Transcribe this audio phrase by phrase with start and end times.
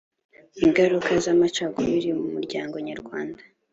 [0.65, 3.41] ingaruka z amacakubiri mu muryango nyarwanda